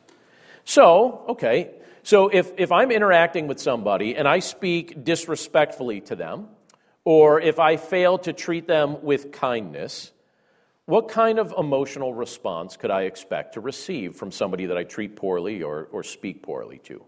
[0.64, 6.47] So, okay, so if, if I'm interacting with somebody and I speak disrespectfully to them,
[7.04, 10.12] or if I fail to treat them with kindness,
[10.86, 15.16] what kind of emotional response could I expect to receive from somebody that I treat
[15.16, 17.04] poorly or, or speak poorly to?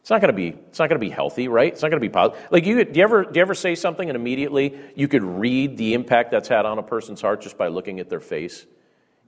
[0.00, 0.48] It's not going to be.
[0.48, 1.72] It's not to be healthy, right?
[1.72, 2.48] It's not going to be positive.
[2.50, 5.76] Like you, do you ever do you ever say something and immediately you could read
[5.76, 8.66] the impact that's had on a person's heart just by looking at their face?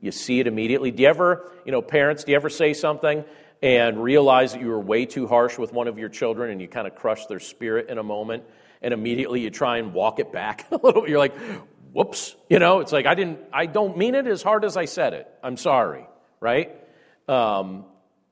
[0.01, 0.91] You see it immediately.
[0.91, 3.25] Do you ever, you know, parents, do you ever say something
[3.63, 6.67] and realize that you were way too harsh with one of your children and you
[6.67, 8.43] kind of crush their spirit in a moment
[8.83, 11.03] and immediately you try and walk it back a little?
[11.03, 11.11] bit.
[11.11, 11.35] You're like,
[11.95, 14.85] whoops, you know, it's like I didn't, I don't mean it as hard as I
[14.85, 15.27] said it.
[15.43, 16.07] I'm sorry,
[16.41, 16.77] right?
[17.29, 17.85] Um,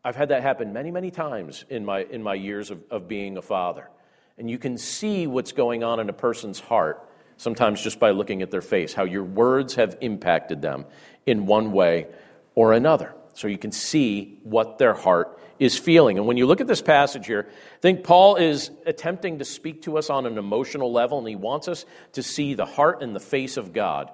[0.05, 3.37] I've had that happen many, many times in my, in my years of, of being
[3.39, 3.89] a father.
[4.37, 8.43] And you can see what's going on in a person's heart sometimes just by looking
[8.43, 10.85] at their face, how your words have impacted them
[11.25, 12.09] in one way
[12.57, 13.15] or another.
[13.35, 16.18] So you can see what their heart is feeling.
[16.18, 19.83] And when you look at this passage here, I think Paul is attempting to speak
[19.83, 23.14] to us on an emotional level, and he wants us to see the heart and
[23.14, 24.11] the face of God,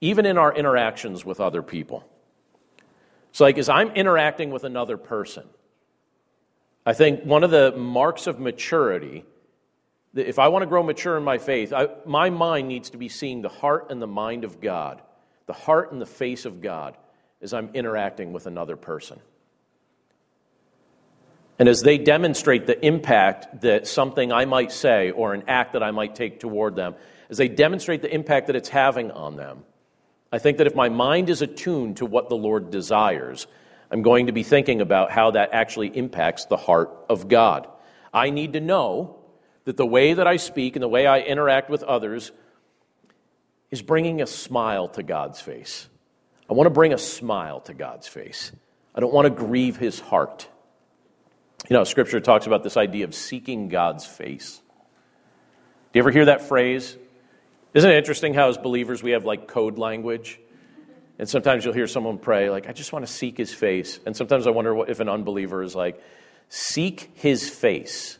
[0.00, 2.04] even in our interactions with other people.
[3.32, 5.44] So, like, as I'm interacting with another person,
[6.84, 9.24] I think one of the marks of maturity,
[10.14, 13.08] if I want to grow mature in my faith, I, my mind needs to be
[13.08, 15.02] seeing the heart and the mind of God,
[15.46, 16.96] the heart and the face of God
[17.40, 19.20] as I'm interacting with another person.
[21.58, 25.82] And as they demonstrate the impact that something I might say or an act that
[25.82, 26.94] I might take toward them,
[27.30, 29.64] as they demonstrate the impact that it's having on them,
[30.30, 33.46] I think that if my mind is attuned to what the Lord desires,
[33.90, 37.66] I'm going to be thinking about how that actually impacts the heart of God.
[38.12, 39.16] I need to know
[39.64, 42.30] that the way that I speak and the way I interact with others
[43.70, 45.88] is bringing a smile to God's face.
[46.48, 48.52] I want to bring a smile to God's face.
[48.94, 50.48] I don't want to grieve his heart.
[51.68, 54.60] You know, scripture talks about this idea of seeking God's face.
[55.92, 56.96] Do you ever hear that phrase?
[57.74, 60.40] Isn't it interesting how, as believers, we have like code language?
[61.18, 63.98] And sometimes you'll hear someone pray, like, I just want to seek his face.
[64.06, 66.00] And sometimes I wonder what, if an unbeliever is like,
[66.48, 68.18] seek his face.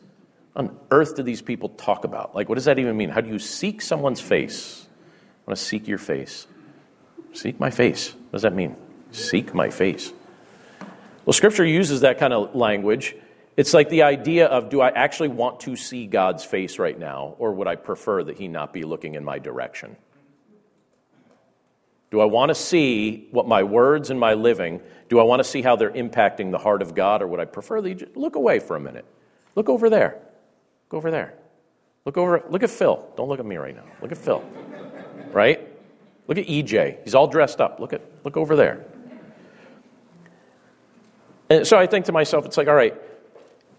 [0.55, 2.35] On earth do these people talk about?
[2.35, 3.09] Like, what does that even mean?
[3.09, 4.85] How do you seek someone's face?
[4.85, 6.45] I want to seek your face.
[7.33, 8.13] Seek my face.
[8.29, 8.75] What does that mean?
[9.11, 10.13] Seek my face.
[11.25, 13.15] Well, Scripture uses that kind of language
[13.59, 17.35] it's like the idea of do I actually want to see God's face right now,
[17.39, 19.97] or would I prefer that He not be looking in my direction?
[22.09, 25.43] Do I want to see what my words and my living, do I want to
[25.43, 28.37] see how they're impacting the heart of God, or would I prefer that you look
[28.37, 29.03] away for a minute?
[29.55, 30.21] Look over there.
[30.87, 31.33] Go over there.
[32.05, 33.05] Look over, look at Phil.
[33.17, 33.83] Don't look at me right now.
[34.01, 34.41] Look at Phil.
[35.33, 35.68] Right?
[36.29, 37.03] Look at EJ.
[37.03, 37.81] He's all dressed up.
[37.81, 38.85] Look at look over there.
[41.49, 42.95] And so I think to myself, it's like, all right,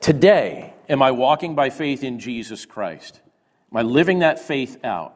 [0.01, 3.21] Today, am I walking by faith in Jesus Christ?
[3.71, 5.15] Am I living that faith out?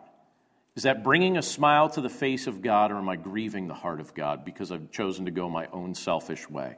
[0.76, 3.74] Is that bringing a smile to the face of God, or am I grieving the
[3.74, 6.76] heart of God because I've chosen to go my own selfish way?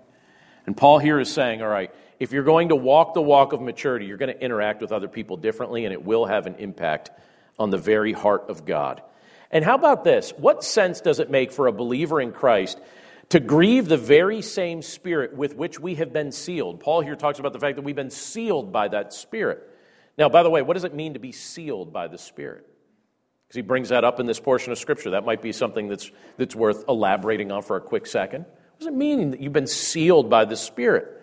[0.67, 3.61] And Paul here is saying, all right, if you're going to walk the walk of
[3.61, 7.11] maturity, you're going to interact with other people differently, and it will have an impact
[7.59, 9.03] on the very heart of God.
[9.57, 10.35] And how about this?
[10.37, 12.79] What sense does it make for a believer in Christ
[13.31, 16.79] to grieve the very same spirit with which we have been sealed.
[16.81, 19.67] Paul here talks about the fact that we've been sealed by that spirit.
[20.19, 22.67] Now, by the way, what does it mean to be sealed by the spirit?
[23.47, 25.13] Because he brings that up in this portion of Scripture.
[25.13, 28.43] That might be something that's, that's worth elaborating on for a quick second.
[28.43, 31.16] What does it mean that you've been sealed by the Spirit?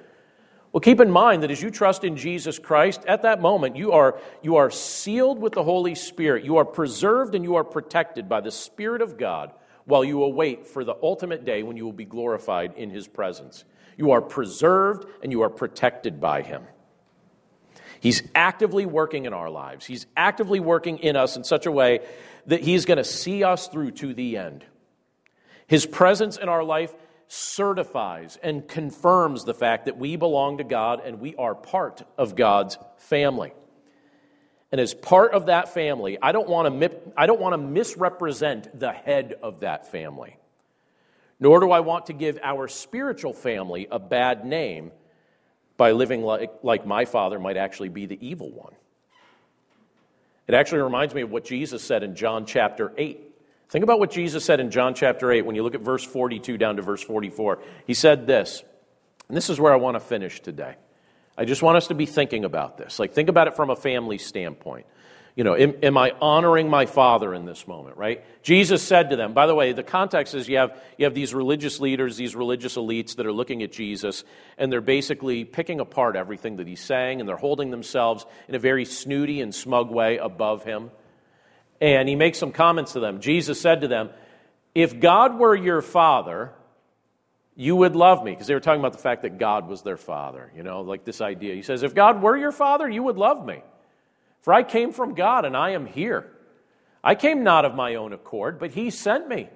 [0.73, 3.91] Well, keep in mind that as you trust in Jesus Christ, at that moment, you
[3.91, 6.43] are, you are sealed with the Holy Spirit.
[6.43, 9.53] You are preserved and you are protected by the Spirit of God
[9.85, 13.65] while you await for the ultimate day when you will be glorified in his presence.
[13.97, 16.63] You are preserved and you are protected by him.
[17.99, 19.85] He's actively working in our lives.
[19.85, 21.99] He's actively working in us in such a way
[22.47, 24.65] that he's going to see us through to the end.
[25.67, 26.93] His presence in our life
[27.27, 32.35] certifies and confirms the fact that we belong to God and we are part of
[32.35, 33.53] God's family.
[34.71, 38.79] And as part of that family, I don't want to, I don't want to misrepresent
[38.79, 40.37] the head of that family.
[41.39, 44.91] Nor do I want to give our spiritual family a bad name
[45.77, 48.73] by living like, like my father might actually be the evil one.
[50.47, 53.32] It actually reminds me of what Jesus said in John chapter 8.
[53.69, 56.57] Think about what Jesus said in John chapter 8 when you look at verse 42
[56.57, 57.59] down to verse 44.
[57.87, 58.63] He said this,
[59.27, 60.75] and this is where I want to finish today.
[61.37, 62.99] I just want us to be thinking about this.
[62.99, 64.85] Like, think about it from a family standpoint.
[65.35, 68.23] You know, am, am, I honoring my father in this moment, right?
[68.43, 71.33] Jesus said to them, by the way, the context is you have, you have these
[71.33, 74.23] religious leaders, these religious elites that are looking at Jesus,
[74.59, 78.59] and they're basically picking apart everything that he's saying, and they're holding themselves in a
[78.59, 80.91] very snooty and smug way above him.
[81.83, 83.19] And he makes some comments to them.
[83.19, 84.09] Jesus said to them,
[84.73, 86.53] If God were your father,
[87.57, 88.31] you would love me.
[88.31, 91.03] Because they were talking about the fact that God was their father, you know, like
[91.03, 91.55] this idea.
[91.55, 93.61] He says, If God were your father, you would love me.
[94.43, 96.31] For I came from God and I am here.
[97.03, 99.49] I came not of my own accord, but he sent me.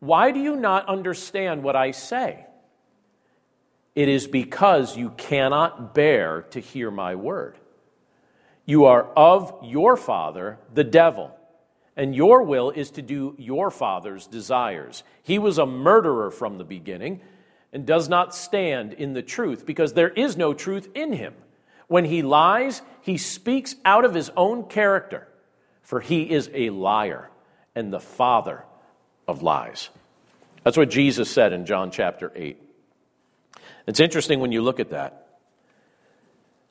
[0.00, 2.46] Why do you not understand what I say?
[3.94, 7.58] It is because you cannot bear to hear my word.
[8.68, 11.34] You are of your father, the devil,
[11.96, 15.04] and your will is to do your father's desires.
[15.22, 17.22] He was a murderer from the beginning
[17.72, 21.32] and does not stand in the truth because there is no truth in him.
[21.86, 25.26] When he lies, he speaks out of his own character,
[25.80, 27.30] for he is a liar
[27.74, 28.64] and the father
[29.26, 29.88] of lies.
[30.62, 32.60] That's what Jesus said in John chapter 8.
[33.86, 35.38] It's interesting when you look at that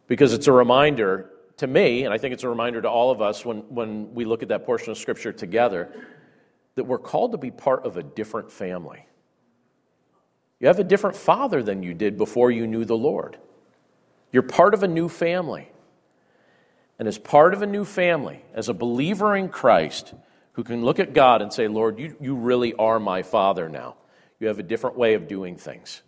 [0.06, 3.22] because it's a reminder to me, and I think it's a reminder to all of
[3.22, 5.90] us when, when we look at that portion of Scripture together,
[6.76, 9.06] that we're called to be part of a different family.
[10.60, 13.38] You have a different father than you did before you knew the Lord.
[14.32, 15.70] You're part of a new family.
[17.00, 20.14] And as part of a new family, as a believer in Christ
[20.54, 23.96] who can look at God and say, Lord, you, you really are my father now,
[24.40, 26.02] you have a different way of doing things.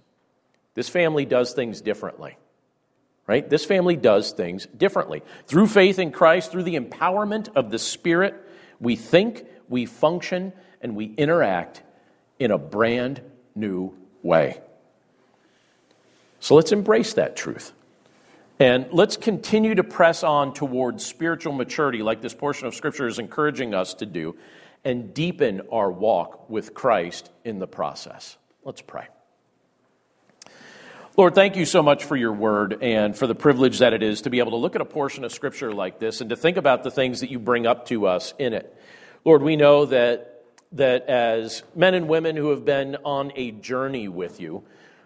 [0.73, 2.37] This family does things differently,
[3.29, 3.47] right?
[3.47, 5.21] This family does things differently.
[5.45, 8.33] Through faith in Christ, through the empowerment of the Spirit,
[8.79, 10.51] we think, we function,
[10.81, 11.83] and we interact
[12.39, 13.21] in a brand
[13.53, 14.59] new way.
[16.39, 17.71] So let's embrace that truth.
[18.59, 23.19] And let's continue to press on towards spiritual maturity, like this portion of Scripture is
[23.19, 24.37] encouraging us to do,
[24.83, 28.37] and deepen our walk with Christ in the process.
[28.63, 29.05] Let's pray.
[31.19, 34.21] Lord, thank you so much for your word and for the privilege that it is
[34.21, 36.55] to be able to look at a portion of Scripture like this and to think
[36.55, 38.73] about the things that you bring up to us in it.
[39.25, 44.07] Lord, we know that, that as men and women who have been on a journey
[44.07, 44.63] with you,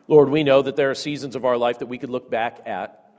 [0.08, 2.62] Lord, we know that there are seasons of our life that we could look back
[2.68, 3.12] at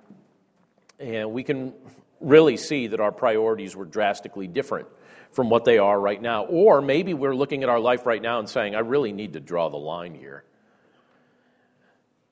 [1.01, 1.73] and we can
[2.21, 4.87] really see that our priorities were drastically different
[5.33, 6.45] from what they are right now.
[6.45, 9.41] Or maybe we're looking at our life right now and saying, I really need to
[9.41, 10.45] draw the line here.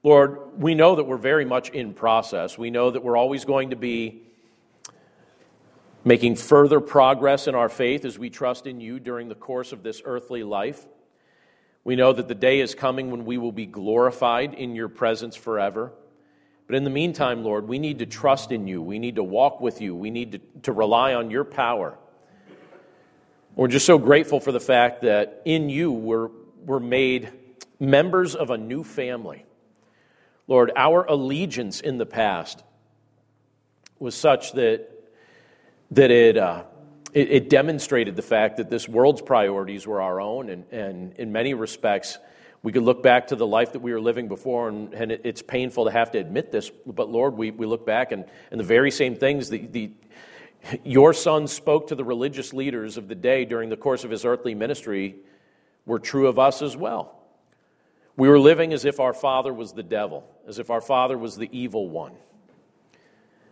[0.05, 2.59] Lord, we know that we're very much in process.
[2.59, 4.23] We know that we're always going to be
[6.05, 9.85] making further progress in our faith as we trust in you during the course of
[9.85, 10.87] this earthly life.
[11.85, 15.37] We know that the day is coming when we will be glorified in your presence
[15.37, 15.93] forever.
[16.67, 18.83] But in the meantime, Lord, we need to trust in you.
[18.83, 19.95] We need to walk with you.
[19.95, 21.97] We need to, to rely on your power.
[23.55, 26.31] We're just so grateful for the fact that in you we're,
[26.65, 27.33] we're made
[27.79, 29.45] members of a new family.
[30.49, 32.63] Lord, our allegiance in the past
[33.99, 34.89] was such that,
[35.93, 36.65] that it, uh,
[37.13, 41.31] it, it, demonstrated the fact that this world's priorities were our own, and, and in
[41.31, 42.19] many respects,
[42.63, 45.43] we could look back to the life that we were living before, and, and it's
[45.43, 48.65] painful to have to admit this, but Lord, we, we look back and, and the
[48.65, 49.91] very same things the, the,
[50.85, 54.25] your son spoke to the religious leaders of the day during the course of his
[54.25, 55.17] earthly ministry
[55.87, 57.22] were true of us as well.
[58.17, 61.37] We were living as if our father was the devil, as if our father was
[61.37, 62.13] the evil one.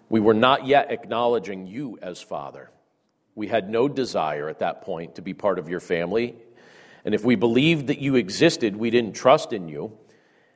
[0.09, 2.71] We were not yet acknowledging you as father.
[3.35, 6.35] We had no desire at that point to be part of your family,
[7.05, 9.97] and if we believed that you existed, we didn't trust in you.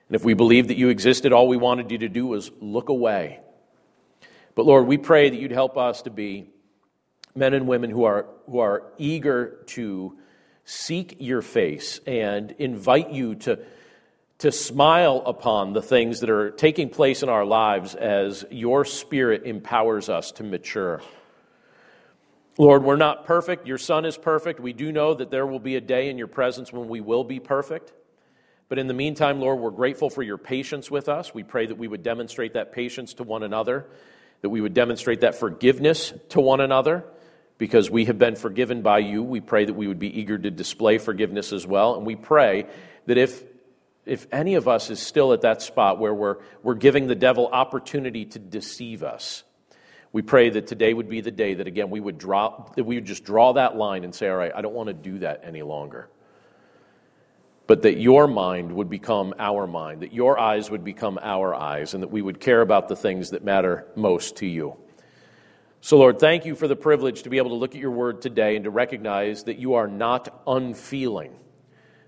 [0.09, 2.89] And if we believed that you existed, all we wanted you to do was look
[2.89, 3.41] away.
[4.55, 6.51] But Lord, we pray that you'd help us to be
[7.35, 10.19] men and women who are, who are eager to
[10.65, 13.59] seek your face and invite you to,
[14.45, 19.45] to smile upon the things that are taking place in our lives as your spirit
[19.45, 21.01] empowers us to mature.
[22.59, 23.67] Lord, we're not perfect.
[23.67, 24.61] Your Son is perfect.
[24.61, 27.25] We do know that there will be a day in your presence when we will
[27.25, 27.95] be perfect.
[28.69, 31.33] But in the meantime, Lord, we're grateful for your patience with us.
[31.33, 33.87] We pray that we would demonstrate that patience to one another,
[34.43, 37.03] that we would demonstrate that forgiveness to one another,
[37.57, 39.23] because we have been forgiven by you.
[39.23, 41.97] We pray that we would be eager to display forgiveness as well.
[41.97, 42.67] And we pray
[43.07, 43.43] that if,
[44.07, 47.49] if any of us is still at that spot where we're, we're giving the devil
[47.49, 49.45] opportunity to deceive us,
[50.13, 52.95] we pray that today would be the day that again we would draw that we
[52.95, 55.41] would just draw that line and say, all right, I don't want to do that
[55.43, 56.09] any longer.
[57.67, 61.95] But that your mind would become our mind, that your eyes would become our eyes,
[61.95, 64.77] and that we would care about the things that matter most to you.
[65.81, 68.23] So, Lord, thank you for the privilege to be able to look at your word
[68.23, 71.35] today and to recognize that you are not unfeeling.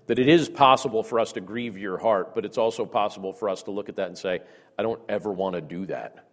[0.07, 3.49] That it is possible for us to grieve your heart, but it's also possible for
[3.49, 4.41] us to look at that and say,
[4.77, 6.25] I don't ever want to do that.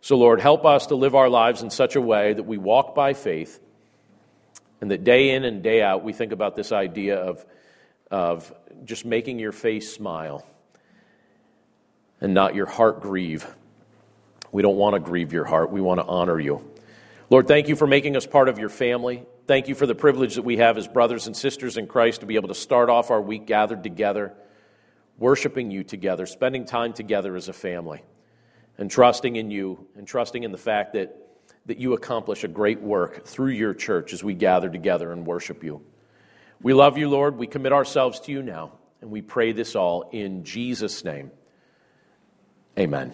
[0.00, 2.94] So, Lord, help us to live our lives in such a way that we walk
[2.94, 3.60] by faith
[4.80, 7.46] and that day in and day out we think about this idea of,
[8.10, 8.52] of
[8.84, 10.44] just making your face smile
[12.20, 13.46] and not your heart grieve.
[14.50, 16.68] We don't want to grieve your heart, we want to honor you.
[17.30, 19.24] Lord, thank you for making us part of your family.
[19.46, 22.26] Thank you for the privilege that we have as brothers and sisters in Christ to
[22.26, 24.34] be able to start off our week gathered together,
[25.18, 28.04] worshiping you together, spending time together as a family,
[28.78, 31.16] and trusting in you and trusting in the fact that,
[31.66, 35.64] that you accomplish a great work through your church as we gather together and worship
[35.64, 35.82] you.
[36.60, 37.36] We love you, Lord.
[37.36, 41.32] We commit ourselves to you now, and we pray this all in Jesus' name.
[42.78, 43.12] Amen.